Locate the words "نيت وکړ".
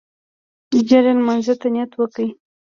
1.73-2.27